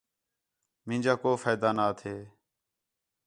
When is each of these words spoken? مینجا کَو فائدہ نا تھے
مینجا 0.87 1.13
کَو 1.21 1.31
فائدہ 1.43 1.69
نا 1.77 1.87
تھے 1.99 2.15